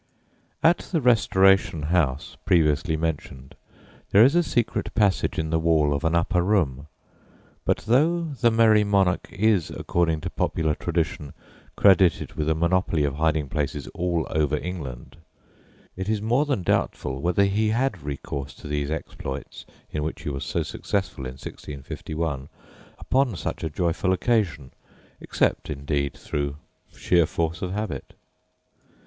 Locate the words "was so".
20.31-20.63